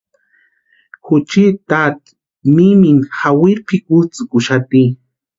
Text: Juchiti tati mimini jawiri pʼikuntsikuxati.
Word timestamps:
Juchiti 1.05 1.59
tati 1.69 2.07
mimini 2.55 3.01
jawiri 3.17 3.61
pʼikuntsikuxati. 3.67 4.81